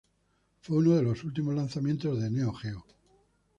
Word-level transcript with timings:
Fue 0.61 0.77
uno 0.77 0.95
de 0.95 1.03
los 1.03 1.23
últimos 1.23 1.53
lanzamientos 1.53 2.19
de 2.19 2.31
Neo 2.31 2.51
Geo. 2.53 2.83